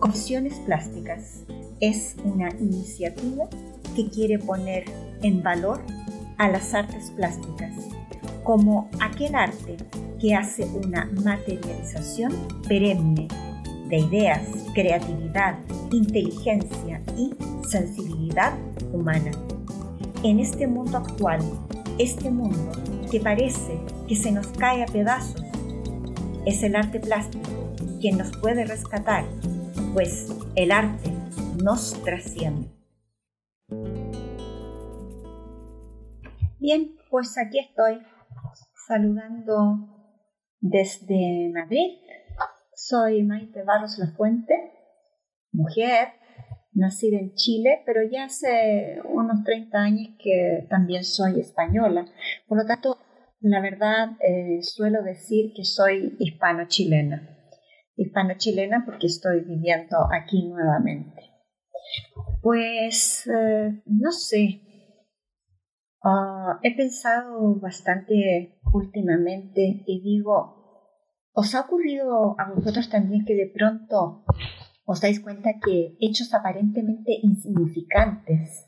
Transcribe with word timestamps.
Opciones 0.00 0.54
Plásticas 0.66 1.44
es 1.80 2.16
una 2.24 2.50
iniciativa 2.60 3.48
que 3.96 4.08
quiere 4.08 4.38
poner 4.38 4.84
en 5.22 5.42
valor 5.42 5.80
a 6.38 6.48
las 6.48 6.74
artes 6.74 7.10
plásticas 7.10 7.72
como 8.42 8.90
aquel 9.00 9.34
arte 9.34 9.76
que 10.20 10.34
hace 10.34 10.64
una 10.64 11.06
materialización 11.24 12.32
perenne 12.68 13.28
de 13.88 13.98
ideas, 13.98 14.42
creatividad, 14.74 15.58
inteligencia 15.90 17.02
y 17.16 17.34
sensibilidad 17.68 18.52
humana. 18.92 19.30
En 20.22 20.40
este 20.40 20.66
mundo 20.66 20.98
actual, 20.98 21.40
este 21.98 22.30
mundo 22.30 22.72
que 23.10 23.20
parece 23.20 23.78
que 24.08 24.16
se 24.16 24.32
nos 24.32 24.46
cae 24.48 24.82
a 24.82 24.86
pedazos, 24.86 25.43
es 26.46 26.62
el 26.62 26.76
arte 26.76 27.00
plástico 27.00 27.50
quien 28.00 28.18
nos 28.18 28.36
puede 28.36 28.64
rescatar, 28.64 29.24
pues 29.94 30.28
el 30.56 30.72
arte 30.72 31.10
nos 31.62 32.02
trasciende. 32.02 32.68
Bien, 36.58 36.96
pues 37.10 37.36
aquí 37.38 37.58
estoy 37.58 38.00
saludando 38.86 39.88
desde 40.60 41.50
Madrid. 41.54 41.98
Soy 42.74 43.22
Maite 43.22 43.62
Barros 43.62 43.98
La 43.98 44.08
Fuente, 44.08 44.54
mujer, 45.52 46.08
nacida 46.72 47.18
en 47.18 47.34
Chile, 47.34 47.82
pero 47.86 48.02
ya 48.02 48.24
hace 48.24 49.00
unos 49.04 49.44
30 49.44 49.78
años 49.78 50.08
que 50.18 50.66
también 50.68 51.04
soy 51.04 51.40
española. 51.40 52.06
Por 52.48 52.58
lo 52.58 52.66
tanto, 52.66 52.98
la 53.44 53.60
verdad, 53.60 54.16
eh, 54.20 54.62
suelo 54.62 55.02
decir 55.02 55.52
que 55.54 55.64
soy 55.64 56.16
hispano-chilena. 56.18 57.28
Hispano-chilena 57.94 58.84
porque 58.86 59.06
estoy 59.06 59.40
viviendo 59.40 59.98
aquí 60.10 60.48
nuevamente. 60.48 61.30
Pues, 62.40 63.26
eh, 63.26 63.82
no 63.84 64.12
sé. 64.12 64.62
Ah, 66.02 66.58
he 66.62 66.74
pensado 66.74 67.60
bastante 67.60 68.58
últimamente 68.72 69.84
y 69.86 70.00
digo, 70.00 70.88
¿os 71.34 71.54
ha 71.54 71.60
ocurrido 71.60 72.36
a 72.38 72.50
vosotros 72.50 72.88
también 72.88 73.26
que 73.26 73.34
de 73.34 73.52
pronto 73.54 74.24
os 74.86 75.00
dais 75.02 75.20
cuenta 75.20 75.60
que 75.62 75.96
hechos 76.00 76.32
aparentemente 76.32 77.12
insignificantes, 77.22 78.66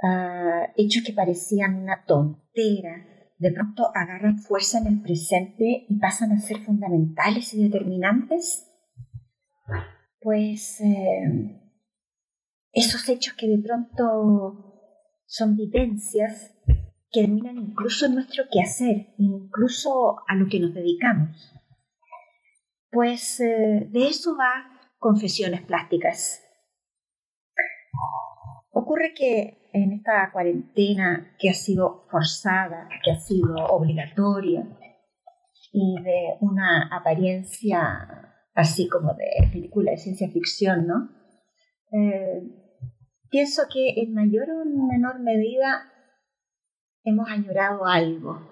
ah, 0.00 0.68
hechos 0.76 1.02
que 1.04 1.12
parecían 1.12 1.74
una 1.74 2.04
tontera, 2.04 3.13
de 3.38 3.52
pronto 3.52 3.90
agarran 3.94 4.38
fuerza 4.38 4.78
en 4.78 4.86
el 4.86 5.00
presente 5.02 5.86
y 5.88 5.98
pasan 5.98 6.32
a 6.32 6.40
ser 6.40 6.58
fundamentales 6.60 7.52
y 7.54 7.62
determinantes? 7.62 8.70
Pues 10.20 10.80
eh, 10.80 11.60
esos 12.72 13.08
hechos 13.08 13.34
que 13.34 13.48
de 13.48 13.58
pronto 13.58 14.74
son 15.26 15.56
vivencias 15.56 16.54
que 17.10 17.20
terminan 17.22 17.58
incluso 17.58 18.06
en 18.06 18.14
nuestro 18.14 18.44
quehacer, 18.50 19.14
incluso 19.18 20.16
a 20.26 20.34
lo 20.34 20.46
que 20.48 20.60
nos 20.60 20.74
dedicamos. 20.74 21.52
Pues 22.90 23.40
eh, 23.40 23.88
de 23.90 24.08
eso 24.08 24.36
va 24.36 24.70
Confesiones 24.98 25.62
Plásticas. 25.62 26.42
Ocurre 28.70 29.12
que 29.14 29.63
en 29.74 29.92
esta 29.92 30.30
cuarentena 30.32 31.34
que 31.36 31.50
ha 31.50 31.52
sido 31.52 32.06
forzada, 32.08 32.88
que 33.04 33.10
ha 33.10 33.16
sido 33.16 33.56
obligatoria 33.66 34.64
y 35.72 36.00
de 36.00 36.36
una 36.40 36.88
apariencia 36.96 38.36
así 38.54 38.88
como 38.88 39.14
de 39.14 39.48
película 39.52 39.90
de 39.90 39.98
ciencia 39.98 40.30
ficción, 40.30 40.86
¿no? 40.86 41.10
Eh, 41.90 42.42
pienso 43.30 43.62
que 43.72 44.00
en 44.00 44.14
mayor 44.14 44.48
o 44.48 44.64
menor 44.64 45.18
medida 45.18 45.90
hemos 47.02 47.28
añorado 47.28 47.84
algo. 47.84 48.48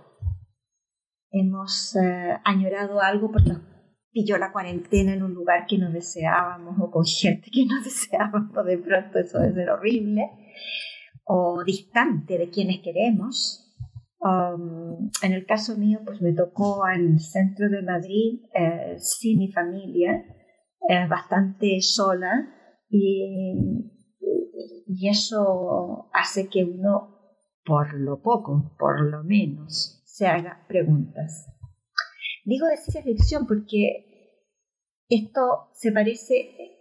Hemos 1.30 1.94
eh, 1.94 2.36
añorado 2.44 3.00
algo 3.00 3.30
porque 3.30 3.50
nos 3.50 3.62
pilló 4.10 4.38
la 4.38 4.50
cuarentena 4.50 5.14
en 5.14 5.22
un 5.22 5.34
lugar 5.34 5.66
que 5.69 5.78
no 5.78 5.92
deseábamos 5.92 6.75
o 6.80 6.91
con 6.91 7.04
gente 7.04 7.48
que 7.48 7.64
no 7.64 7.80
deseábamos. 7.84 8.66
De 8.66 8.78
pronto 8.78 9.20
eso 9.20 9.38
debe 9.38 9.54
ser 9.54 9.70
horrible 9.70 10.28
o 11.24 11.62
distante 11.64 12.38
de 12.38 12.50
quienes 12.50 12.80
queremos. 12.80 13.58
Um, 14.20 15.10
en 15.22 15.32
el 15.32 15.46
caso 15.46 15.76
mío, 15.76 16.00
pues 16.04 16.20
me 16.20 16.32
tocó 16.32 16.88
en 16.88 17.14
el 17.14 17.20
centro 17.20 17.68
de 17.68 17.82
Madrid, 17.82 18.40
eh, 18.54 18.94
sin 18.98 19.38
mi 19.38 19.50
familia, 19.50 20.24
eh, 20.88 21.06
bastante 21.08 21.80
sola, 21.80 22.30
y, 22.88 23.54
y 24.86 25.08
eso 25.08 26.08
hace 26.12 26.48
que 26.48 26.64
uno, 26.64 27.18
por 27.64 27.94
lo 27.94 28.22
poco, 28.22 28.76
por 28.78 29.00
lo 29.00 29.24
menos, 29.24 30.02
se 30.04 30.26
haga 30.26 30.64
preguntas. 30.68 31.48
Digo 32.44 32.66
de 32.66 32.76
ciencia 32.76 33.02
ficción 33.02 33.46
porque 33.46 34.06
esto 35.08 35.68
se 35.74 35.92
parece 35.92 36.71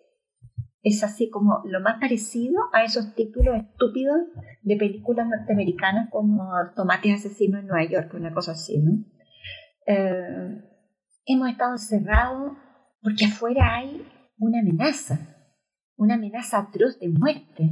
es 0.83 1.03
así 1.03 1.29
como 1.29 1.61
lo 1.65 1.79
más 1.79 1.99
parecido 1.99 2.59
a 2.73 2.83
esos 2.83 3.13
títulos 3.13 3.55
estúpidos 3.57 4.17
de 4.63 4.77
películas 4.77 5.27
norteamericanas 5.27 6.09
como 6.09 6.51
Tomates 6.75 7.19
Asesinos 7.25 7.61
en 7.61 7.67
Nueva 7.67 7.89
York, 7.89 8.13
una 8.15 8.33
cosa 8.33 8.53
así, 8.53 8.79
¿no? 8.79 9.05
Eh, 9.85 10.63
hemos 11.25 11.49
estado 11.49 11.73
encerrados 11.73 12.53
porque 13.01 13.25
afuera 13.25 13.75
hay 13.75 14.07
una 14.37 14.59
amenaza, 14.59 15.19
una 15.97 16.15
amenaza 16.15 16.59
atroz 16.59 16.99
de 16.99 17.09
muerte. 17.09 17.69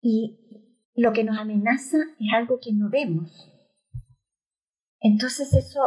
Y 0.00 0.70
lo 0.94 1.12
que 1.12 1.24
nos 1.24 1.38
amenaza 1.38 1.98
es 2.20 2.32
algo 2.34 2.60
que 2.60 2.72
no 2.72 2.88
vemos. 2.88 3.52
Entonces 5.00 5.52
eso 5.54 5.80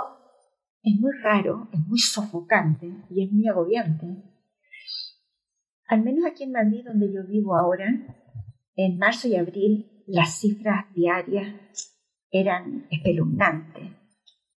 es 0.84 1.00
muy 1.00 1.12
raro, 1.24 1.70
es 1.72 1.80
muy 1.88 2.00
sofocante 2.00 2.92
y 3.10 3.24
es 3.24 3.32
muy 3.32 3.48
agobiante 3.48 4.31
al 5.92 6.04
menos 6.04 6.24
aquí 6.26 6.46
en 6.46 6.54
Madrid, 6.54 6.86
donde 6.86 7.14
yo 7.14 7.28
vivo 7.28 7.54
ahora, 7.54 7.86
en 8.78 8.98
marzo 8.98 9.28
y 9.28 9.36
abril 9.36 10.04
las 10.08 10.40
cifras 10.40 10.86
diarias 10.96 11.54
eran 12.32 12.88
espeluznantes. 12.90 13.92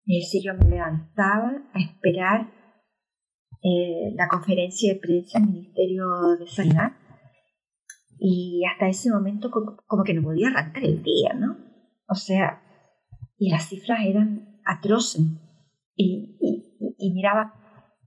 Es 0.06 0.26
decir, 0.26 0.42
yo 0.44 0.54
me 0.54 0.70
levantaba 0.70 1.60
a 1.72 1.80
esperar 1.80 2.52
eh, 3.64 4.12
la 4.14 4.28
conferencia 4.28 4.94
de 4.94 5.00
prensa 5.00 5.40
del 5.40 5.48
Ministerio 5.48 6.04
de 6.38 6.46
Sanidad 6.46 6.92
y 8.16 8.62
hasta 8.70 8.86
ese 8.86 9.10
momento 9.10 9.50
como, 9.50 10.04
que 10.04 10.14
no 10.14 10.22
podía 10.22 10.50
arrancar 10.50 10.84
el 10.84 11.02
día, 11.02 11.32
¿no? 11.34 11.56
O 12.06 12.14
sea, 12.14 12.62
y 13.38 13.50
las 13.50 13.68
cifras 13.68 14.06
eran 14.06 14.60
atroces. 14.64 15.26
Y, 15.96 16.38
y 16.96 17.12
miraba 17.12 17.54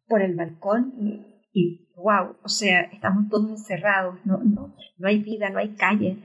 por 0.07 0.21
el 0.21 0.33
balcón 0.35 0.93
y 0.97 1.36
y 1.57 1.89
wow, 1.95 2.35
o 2.43 2.47
sea, 2.47 2.81
estamos 2.81 3.29
todos 3.29 3.49
encerrados, 3.49 4.23
no, 4.25 4.37
no, 4.37 4.75
no 4.97 5.07
hay 5.07 5.23
vida, 5.23 5.49
no 5.49 5.57
hay 5.57 5.75
calle. 5.75 6.21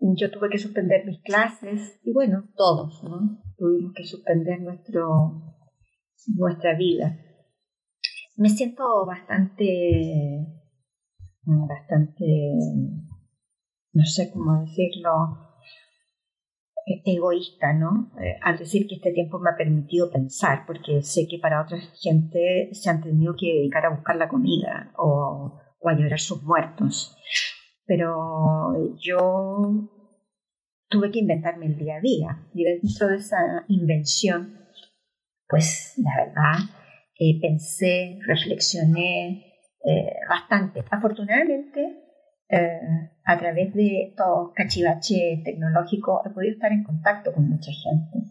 Yo 0.00 0.30
tuve 0.32 0.48
que 0.50 0.58
suspender 0.58 1.06
mis 1.06 1.20
clases 1.22 2.00
y 2.02 2.12
bueno, 2.12 2.48
todos, 2.56 3.04
¿no? 3.04 3.40
Tuvimos 3.56 3.92
que 3.94 4.04
suspender 4.04 4.60
nuestro, 4.60 5.54
nuestra 6.36 6.76
vida. 6.76 7.16
Me 8.36 8.48
siento 8.48 9.06
bastante, 9.06 10.46
bastante, 11.44 12.24
no 13.92 14.04
sé 14.04 14.32
cómo 14.32 14.62
decirlo, 14.62 15.49
egoísta, 17.04 17.72
¿no? 17.72 18.10
Eh, 18.20 18.36
al 18.42 18.58
decir 18.58 18.86
que 18.86 18.96
este 18.96 19.12
tiempo 19.12 19.38
me 19.38 19.50
ha 19.50 19.56
permitido 19.56 20.10
pensar, 20.10 20.64
porque 20.66 21.02
sé 21.02 21.26
que 21.28 21.38
para 21.38 21.62
otra 21.62 21.78
gente 22.00 22.70
se 22.72 22.90
han 22.90 23.02
tenido 23.02 23.34
que 23.38 23.46
dedicar 23.46 23.86
a 23.86 23.90
buscar 23.90 24.16
la 24.16 24.28
comida 24.28 24.92
o, 24.96 25.58
a 25.84 25.94
llorar 25.94 26.20
sus 26.20 26.42
muertos. 26.42 27.16
Pero 27.86 28.96
yo 28.98 29.88
tuve 30.88 31.10
que 31.10 31.20
inventarme 31.20 31.66
el 31.66 31.76
día 31.76 31.96
a 31.96 32.00
día 32.00 32.46
y 32.54 32.64
dentro 32.64 33.08
de 33.08 33.16
esa 33.16 33.64
invención, 33.68 34.58
pues 35.48 35.94
la 35.96 36.24
verdad, 36.24 36.70
eh, 37.18 37.40
pensé, 37.40 38.18
reflexioné 38.26 39.46
eh, 39.84 40.12
bastante. 40.28 40.84
Afortunadamente, 40.90 41.99
eh, 42.50 43.10
a 43.24 43.38
través 43.38 43.72
de 43.74 44.08
estos 44.08 44.52
cachivaches 44.54 45.42
tecnológicos 45.44 46.26
he 46.26 46.30
podido 46.30 46.52
estar 46.54 46.72
en 46.72 46.84
contacto 46.84 47.32
con 47.32 47.48
mucha 47.48 47.70
gente. 47.70 48.28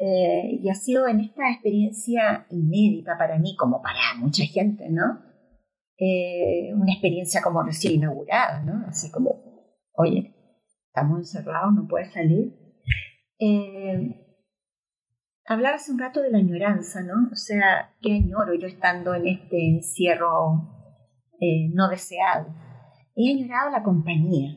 Eh, 0.00 0.58
y 0.60 0.68
ha 0.68 0.74
sido 0.74 1.06
en 1.06 1.20
esta 1.20 1.50
experiencia 1.50 2.46
inédita 2.50 3.16
para 3.16 3.38
mí, 3.38 3.56
como 3.56 3.80
para 3.80 4.14
mucha 4.18 4.44
gente, 4.44 4.88
¿no? 4.90 5.22
Eh, 5.98 6.72
una 6.74 6.92
experiencia 6.92 7.40
como 7.42 7.62
recién 7.62 7.94
inaugurada, 7.94 8.62
¿no? 8.62 8.86
Así 8.88 9.10
como, 9.10 9.40
oye, 9.94 10.34
estamos 10.86 11.18
encerrados, 11.18 11.74
no 11.74 11.86
puedes 11.88 12.12
salir. 12.12 12.52
Hablaba 15.50 15.76
hace 15.76 15.92
un 15.92 15.98
rato 15.98 16.20
de 16.20 16.30
la 16.30 16.38
añoranza, 16.38 17.02
¿no? 17.02 17.30
O 17.32 17.34
sea, 17.34 17.94
qué 18.02 18.12
añoro 18.16 18.52
yo 18.54 18.66
estando 18.66 19.14
en 19.14 19.28
este 19.28 19.66
encierro 19.66 20.76
eh, 21.40 21.70
no 21.72 21.88
deseado. 21.88 22.54
He 23.20 23.32
añorado 23.32 23.72
la 23.72 23.82
compañía, 23.82 24.54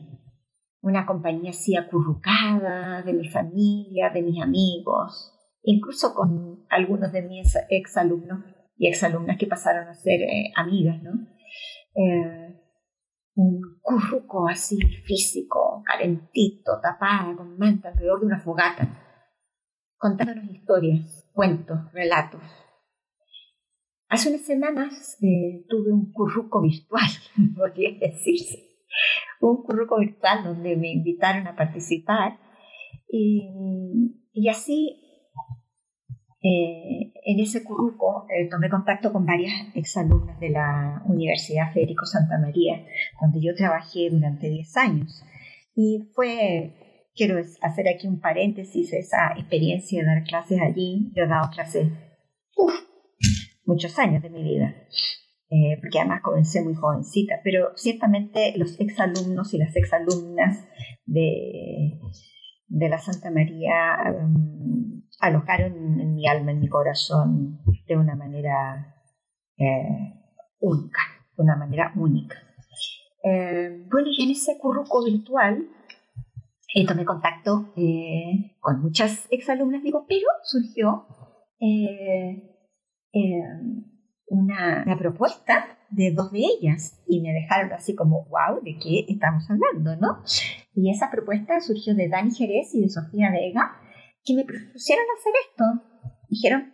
una 0.82 1.04
compañía 1.04 1.50
así 1.50 1.74
acurrucada 1.74 3.02
de 3.02 3.12
mi 3.12 3.28
familia, 3.28 4.10
de 4.10 4.22
mis 4.22 4.40
amigos, 4.40 5.36
incluso 5.64 6.14
con 6.14 6.64
algunos 6.70 7.10
de 7.10 7.22
mis 7.22 7.58
exalumnos 7.68 8.44
y 8.76 8.86
exalumnas 8.86 9.36
que 9.36 9.48
pasaron 9.48 9.88
a 9.88 9.94
ser 9.94 10.22
eh, 10.22 10.52
amigas, 10.54 11.02
¿no? 11.02 11.10
Eh, 11.96 12.56
un 13.34 13.80
curruco 13.80 14.48
así 14.48 14.78
físico, 14.78 15.82
calentito, 15.84 16.80
tapada, 16.80 17.34
con 17.34 17.58
manta 17.58 17.88
alrededor 17.88 18.20
de 18.20 18.26
una 18.26 18.38
fogata, 18.38 18.86
contándonos 19.96 20.44
historias, 20.44 21.28
cuentos, 21.32 21.90
relatos. 21.92 22.40
Hace 24.12 24.28
unas 24.28 24.42
semanas 24.42 25.16
eh, 25.22 25.64
tuve 25.70 25.90
un 25.90 26.12
curruco 26.12 26.60
virtual, 26.60 27.08
podría 27.56 27.98
decirse. 27.98 28.58
Un 29.40 29.62
curruco 29.62 29.98
virtual 29.98 30.44
donde 30.44 30.76
me 30.76 30.92
invitaron 30.92 31.46
a 31.46 31.56
participar 31.56 32.38
y, 33.08 33.48
y 34.34 34.48
así 34.50 35.00
eh, 36.42 37.10
en 37.24 37.40
ese 37.40 37.64
curruco 37.64 38.26
eh, 38.28 38.50
tomé 38.50 38.68
contacto 38.68 39.14
con 39.14 39.24
varias 39.24 39.74
exalumnas 39.74 40.38
de 40.40 40.50
la 40.50 41.02
Universidad 41.06 41.72
Federico 41.72 42.04
Santa 42.04 42.38
María, 42.38 42.84
donde 43.18 43.40
yo 43.40 43.54
trabajé 43.54 44.10
durante 44.10 44.50
10 44.50 44.76
años. 44.76 45.24
Y 45.74 46.10
fue, 46.14 47.08
quiero 47.14 47.38
hacer 47.62 47.88
aquí 47.88 48.08
un 48.08 48.20
paréntesis, 48.20 48.92
esa 48.92 49.32
experiencia 49.38 50.02
de 50.02 50.06
dar 50.06 50.24
clases 50.24 50.60
allí. 50.60 51.10
Yo 51.16 51.24
he 51.24 51.28
dado 51.28 51.48
clases 51.50 51.88
muchos 53.64 53.98
años 53.98 54.22
de 54.22 54.30
mi 54.30 54.42
vida, 54.42 54.74
eh, 55.50 55.78
porque 55.80 55.98
además 55.98 56.22
comencé 56.22 56.62
muy 56.62 56.74
jovencita, 56.74 57.40
pero 57.44 57.72
ciertamente 57.76 58.54
los 58.56 58.78
exalumnos 58.80 59.52
y 59.54 59.58
las 59.58 59.74
exalumnas 59.76 60.64
de, 61.06 62.00
de 62.68 62.88
la 62.88 62.98
Santa 62.98 63.30
María... 63.30 63.98
Um, 64.18 64.82
alojaron 65.22 66.00
en 66.00 66.14
mi 66.14 66.26
alma, 66.26 66.50
en 66.50 66.60
mi 66.60 66.68
corazón, 66.68 67.60
de 67.86 67.96
una 67.96 68.16
manera 68.16 68.96
eh, 69.56 70.14
única, 70.58 71.00
de 71.36 71.42
una 71.42 71.56
manera 71.56 71.92
única. 71.94 72.36
Eh, 73.22 73.86
bueno, 73.88 74.08
y 74.10 74.24
en 74.24 74.30
ese 74.32 74.58
curruco 74.58 75.04
virtual 75.04 75.68
eh, 76.74 76.86
tomé 76.86 77.04
contacto 77.04 77.72
con 78.58 78.82
muchas 78.82 79.28
exalumnas, 79.30 79.84
digo, 79.84 80.04
pero 80.08 80.26
surgió 80.42 81.06
una, 83.12 84.84
una, 84.86 84.98
propuesta 84.98 85.78
de 85.90 86.12
dos 86.12 86.32
de 86.32 86.40
ellas 86.40 87.02
y 87.06 87.20
me 87.20 87.32
dejaron 87.32 87.72
así 87.72 87.94
como, 87.94 88.24
wow, 88.26 88.62
¿de 88.62 88.78
qué 88.78 89.04
estamos 89.08 89.44
hablando, 89.50 89.96
no? 89.96 90.22
Y 90.74 90.90
esa 90.90 91.10
propuesta 91.10 91.60
surgió 91.60 91.94
de 91.94 92.08
Dani 92.08 92.30
Jerez 92.30 92.74
y 92.74 92.80
de 92.80 92.88
Sofía 92.88 93.30
Vega, 93.30 93.76
que 94.24 94.34
me 94.34 94.44
propusieron 94.44 95.04
hacer 95.18 95.32
esto. 95.48 95.64
Dijeron, 96.28 96.72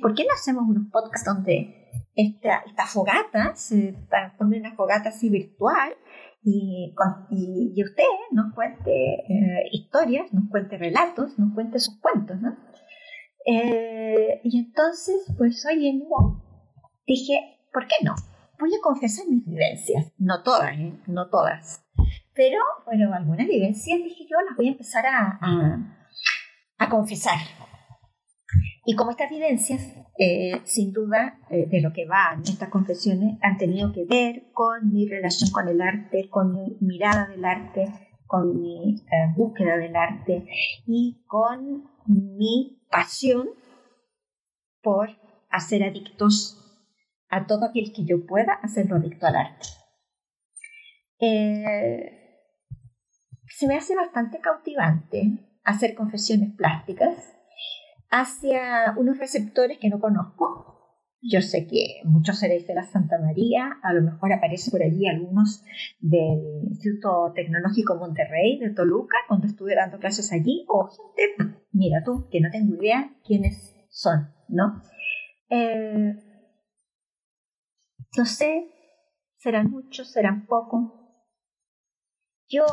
¿por 0.00 0.14
qué 0.14 0.24
no 0.24 0.30
hacemos 0.34 0.64
unos 0.66 0.90
podcasts 0.90 1.26
donde 1.26 1.74
esta, 2.14 2.62
esta 2.66 2.86
fogata 2.86 3.54
se 3.54 3.88
en 3.88 4.60
una 4.60 4.74
fogata 4.74 5.10
así 5.10 5.28
virtual 5.30 5.92
y, 6.42 6.94
y, 7.30 7.82
usted 7.82 8.04
nos 8.32 8.54
cuente 8.54 8.90
eh, 8.90 9.68
historias, 9.72 10.32
nos 10.32 10.48
cuente 10.50 10.78
relatos, 10.78 11.38
nos 11.38 11.52
cuente 11.52 11.78
sus 11.78 12.00
cuentos, 12.00 12.40
¿no? 12.40 12.56
Eh, 13.50 14.40
y 14.44 14.58
entonces, 14.58 15.32
pues 15.38 15.64
oye, 15.66 15.94
no, 15.94 16.42
dije, 17.06 17.60
¿por 17.72 17.86
qué 17.86 18.04
no? 18.04 18.14
Voy 18.60 18.70
a 18.74 18.82
confesar 18.82 19.26
mis 19.28 19.44
vivencias, 19.46 20.12
no 20.18 20.42
todas, 20.42 20.76
¿eh? 20.76 20.92
no 21.06 21.30
todas, 21.30 21.84
pero 22.34 22.58
bueno, 22.84 23.14
algunas 23.14 23.46
vivencias 23.46 23.98
dije 23.98 24.26
yo 24.28 24.36
las 24.48 24.56
voy 24.56 24.68
a 24.68 24.72
empezar 24.72 25.06
a 25.06 25.38
a 26.78 26.88
confesar. 26.88 27.38
Y 28.86 28.96
como 28.96 29.10
estas 29.10 29.28
vivencias, 29.28 29.94
eh, 30.18 30.62
sin 30.64 30.92
duda, 30.92 31.38
eh, 31.50 31.66
de 31.68 31.82
lo 31.82 31.92
que 31.92 32.06
van 32.06 32.40
estas 32.40 32.70
confesiones, 32.70 33.36
han 33.42 33.58
tenido 33.58 33.92
que 33.92 34.06
ver 34.06 34.50
con 34.54 34.90
mi 34.90 35.06
relación 35.06 35.50
con 35.50 35.68
el 35.68 35.82
arte, 35.82 36.30
con 36.30 36.54
mi 36.54 36.78
mirada 36.80 37.26
del 37.26 37.44
arte, 37.44 37.92
con 38.26 38.58
mi 38.58 38.94
eh, 38.94 39.32
búsqueda 39.36 39.76
del 39.76 39.94
arte 39.94 40.46
y 40.86 41.22
con 41.26 41.90
mi 42.08 42.82
pasión 42.90 43.48
por 44.82 45.10
hacer 45.50 45.84
adictos 45.84 46.64
a 47.28 47.46
todo 47.46 47.66
aquel 47.66 47.92
que 47.92 48.04
yo 48.04 48.26
pueda 48.26 48.54
hacerlo 48.54 48.96
adicto 48.96 49.26
al 49.26 49.36
arte. 49.36 49.66
se 53.50 53.66
me 53.66 53.76
hace 53.76 53.94
bastante 53.94 54.40
cautivante 54.40 55.60
hacer 55.64 55.94
confesiones 55.94 56.54
plásticas 56.56 57.34
hacia 58.10 58.94
unos 58.96 59.18
receptores 59.18 59.78
que 59.78 59.90
no 59.90 60.00
conozco. 60.00 60.77
Yo 61.20 61.40
sé 61.40 61.66
que 61.66 62.00
muchos 62.04 62.38
seréis 62.38 62.66
de 62.66 62.74
la 62.74 62.84
Santa 62.84 63.18
María, 63.18 63.78
a 63.82 63.92
lo 63.92 64.02
mejor 64.02 64.32
aparece 64.32 64.70
por 64.70 64.82
allí 64.82 65.08
algunos 65.08 65.64
del 65.98 66.62
Instituto 66.68 67.32
Tecnológico 67.34 67.96
Monterrey 67.96 68.58
de 68.60 68.70
Toluca, 68.70 69.16
cuando 69.26 69.48
estuve 69.48 69.74
dando 69.74 69.98
clases 69.98 70.32
allí, 70.32 70.64
o 70.68 70.88
gente, 70.88 71.58
mira 71.72 72.02
tú, 72.04 72.28
que 72.30 72.40
no 72.40 72.50
tengo 72.50 72.76
idea 72.76 73.16
quiénes 73.24 73.74
son, 73.88 74.32
¿no? 74.48 74.80
Eh, 75.50 76.14
no 78.16 78.24
sé, 78.24 78.68
serán 79.36 79.70
muchos, 79.70 80.12
serán 80.12 80.46
pocos. 80.46 80.92
Yo 82.48 82.64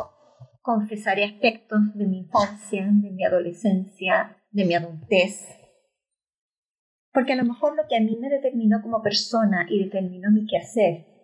confesaré 0.62 1.26
aspectos 1.26 1.80
de 1.96 2.06
mi 2.06 2.20
infancia, 2.20 2.86
de 2.86 3.12
mi 3.12 3.26
adolescencia, 3.26 4.38
de 4.52 4.66
mi 4.66 4.76
adultez. 4.76 5.65
Porque 7.16 7.34
a 7.34 7.38
lo 7.38 7.46
mejor 7.46 7.76
lo 7.76 7.88
que 7.90 7.98
a 7.98 8.02
mí 8.02 8.16
me 8.22 8.30
determinó 8.30 8.82
como 8.84 9.02
persona 9.02 9.66
y 9.68 9.86
determinó 9.86 10.30
mi 10.32 10.46
quehacer 10.46 11.16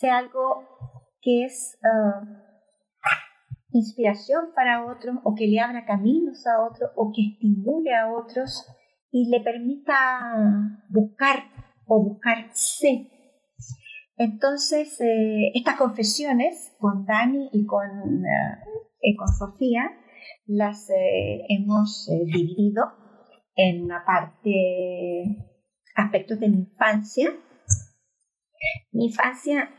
sea 0.00 0.16
algo 0.16 0.64
que 1.20 1.44
es 1.44 1.78
ah, 1.84 2.22
inspiración 3.72 4.52
para 4.54 4.86
otros 4.86 5.16
o 5.24 5.34
que 5.34 5.46
le 5.46 5.60
abra 5.60 5.84
caminos 5.84 6.46
a 6.46 6.64
otros 6.64 6.90
o 6.96 7.12
que 7.14 7.32
estimule 7.32 7.94
a 7.94 8.10
otros 8.10 8.66
y 9.10 9.28
le 9.28 9.40
permita 9.40 10.76
buscar 10.88 11.44
o 11.86 12.02
buscarse. 12.02 13.10
Entonces, 14.16 15.00
eh, 15.00 15.50
estas 15.54 15.76
confesiones 15.76 16.74
con 16.78 17.04
Dani 17.04 17.50
y 17.52 17.66
con, 17.66 18.24
eh, 18.24 19.16
con 19.16 19.28
Sofía 19.28 19.90
las 20.46 20.88
eh, 20.90 21.44
hemos 21.48 22.08
dividido 22.26 22.99
en 23.60 23.84
una 23.84 24.04
parte 24.04 25.36
aspectos 25.94 26.40
de 26.40 26.48
mi 26.48 26.58
infancia. 26.60 27.32
Mi 28.92 29.06
infancia 29.06 29.70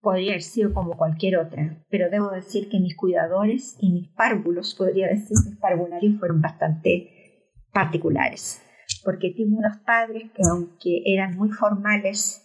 podría 0.00 0.32
haber 0.32 0.42
sido 0.42 0.74
como 0.74 0.96
cualquier 0.96 1.38
otra, 1.38 1.84
pero 1.88 2.10
debo 2.10 2.30
decir 2.30 2.68
que 2.68 2.80
mis 2.80 2.96
cuidadores 2.96 3.76
y 3.80 3.92
mis 3.92 4.08
párvulos, 4.10 4.74
podría 4.74 5.08
decir, 5.08 5.36
mis 5.46 5.58
parvularios 5.58 6.18
fueron 6.18 6.40
bastante 6.40 7.50
particulares, 7.72 8.60
porque 9.04 9.32
tuve 9.36 9.56
unos 9.56 9.78
padres 9.86 10.30
que 10.32 10.42
aunque 10.50 11.02
eran 11.06 11.36
muy 11.36 11.50
formales 11.50 12.42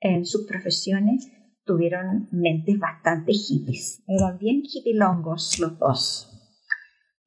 en 0.00 0.24
sus 0.24 0.46
profesiones 0.46 1.30
tuvieron 1.64 2.28
mentes 2.30 2.78
bastante 2.78 3.32
hippies. 3.32 4.02
Eran 4.06 4.38
bien 4.38 4.62
hippilongos 4.64 5.58
los 5.58 5.78
dos. 5.78 6.32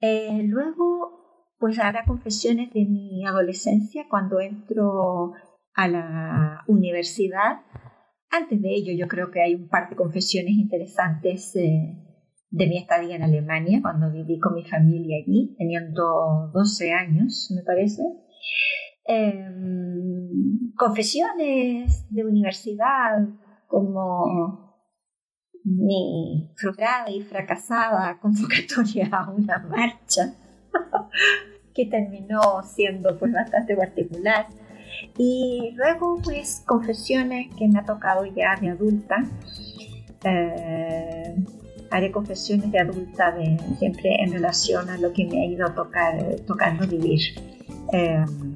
Eh, 0.02 0.44
luego, 0.44 1.19
pues 1.60 1.78
habrá 1.78 2.06
confesiones 2.06 2.72
de 2.74 2.86
mi 2.86 3.26
adolescencia 3.26 4.06
cuando 4.10 4.40
entro 4.40 5.34
a 5.74 5.88
la 5.88 6.64
universidad. 6.68 7.62
Antes 8.32 8.62
de 8.62 8.70
ello, 8.74 8.94
yo 8.98 9.08
creo 9.08 9.30
que 9.30 9.42
hay 9.42 9.56
un 9.56 9.68
par 9.68 9.90
de 9.90 9.96
confesiones 9.96 10.54
interesantes 10.54 11.56
eh, 11.58 11.98
de 12.50 12.68
mi 12.68 12.78
estadía 12.78 13.16
en 13.16 13.24
Alemania, 13.24 13.80
cuando 13.82 14.12
viví 14.12 14.40
con 14.40 14.56
mi 14.56 14.64
familia 14.64 15.18
allí, 15.18 15.56
teniendo 15.58 16.50
12 16.54 16.94
años, 16.94 17.52
me 17.56 17.64
parece. 17.64 18.02
Em, 19.06 20.74
confesiones 20.76 22.08
de 22.10 22.26
universidad 22.26 23.28
como 23.68 24.70
mi 25.64 26.54
frustrada 26.56 27.10
y 27.10 27.22
fracasada 27.22 28.20
convocatoria 28.22 29.10
a 29.12 29.30
una 29.32 29.60
marcha 29.60 30.34
que 31.74 31.86
terminó 31.86 32.64
siendo 32.64 33.18
pues 33.18 33.32
bastante 33.32 33.76
particular. 33.76 34.48
Y 35.18 35.72
luego 35.76 36.20
pues 36.24 36.64
confesiones 36.66 37.54
que 37.56 37.68
me 37.68 37.80
ha 37.80 37.86
tocado 37.86 38.26
ya 38.26 38.56
de 38.60 38.70
adulta. 38.70 39.24
Eh, 40.24 41.36
haré 41.92 42.12
confesiones 42.12 42.72
de 42.72 42.80
adulta 42.80 43.32
de, 43.32 43.58
siempre 43.78 44.22
en 44.22 44.32
relación 44.32 44.90
a 44.90 44.98
lo 44.98 45.14
que 45.14 45.26
me 45.26 45.42
ha 45.42 45.46
ido 45.46 45.66
tocando 46.46 46.88
vivir. 46.88 47.22
Em, 47.92 48.56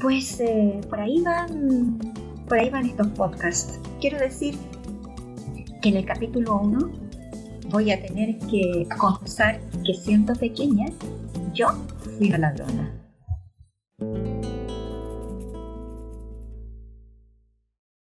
pues 0.00 0.40
eh, 0.40 0.80
por 0.88 1.00
ahí 1.00 1.20
van 1.22 1.98
por 2.48 2.58
ahí 2.58 2.70
van 2.70 2.86
estos 2.86 3.08
podcasts. 3.08 3.78
Quiero 4.00 4.18
decir 4.18 4.54
que 5.80 5.88
en 5.88 5.96
el 5.96 6.04
capítulo 6.04 6.60
1 6.60 7.09
voy 7.70 7.90
a 7.90 8.02
tener 8.02 8.38
que 8.38 8.86
confesar 8.98 9.60
que 9.84 9.94
siento 9.94 10.34
pequeña, 10.34 10.86
yo 11.54 11.68
fui 12.18 12.28
una 12.28 12.38
ladrona. 12.38 12.99